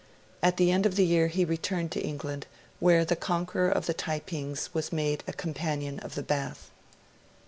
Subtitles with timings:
[0.41, 2.47] At the end of the year he returned to England,
[2.79, 6.71] where the conqueror of the Taipings was made a Companion of the Bath.